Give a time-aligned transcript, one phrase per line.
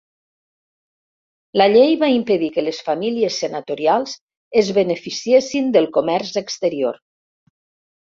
[1.63, 4.19] La llei va impedir que les famílies senatorials
[4.65, 7.03] es beneficiessin del comerç exterior.